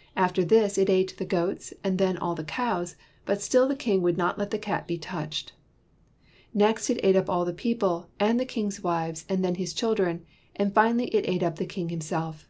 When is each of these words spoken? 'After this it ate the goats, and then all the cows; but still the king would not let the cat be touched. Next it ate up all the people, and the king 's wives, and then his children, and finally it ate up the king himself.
'After 0.26 0.42
this 0.42 0.78
it 0.78 0.88
ate 0.88 1.14
the 1.18 1.26
goats, 1.26 1.74
and 1.84 1.98
then 1.98 2.16
all 2.16 2.34
the 2.34 2.42
cows; 2.44 2.96
but 3.26 3.42
still 3.42 3.68
the 3.68 3.76
king 3.76 4.00
would 4.00 4.16
not 4.16 4.38
let 4.38 4.50
the 4.50 4.56
cat 4.58 4.88
be 4.88 4.96
touched. 4.96 5.52
Next 6.54 6.88
it 6.88 6.98
ate 7.02 7.14
up 7.14 7.28
all 7.28 7.44
the 7.44 7.52
people, 7.52 8.08
and 8.18 8.40
the 8.40 8.46
king 8.46 8.70
's 8.70 8.82
wives, 8.82 9.26
and 9.28 9.44
then 9.44 9.56
his 9.56 9.74
children, 9.74 10.24
and 10.54 10.72
finally 10.72 11.08
it 11.08 11.28
ate 11.28 11.42
up 11.42 11.56
the 11.56 11.66
king 11.66 11.90
himself. 11.90 12.48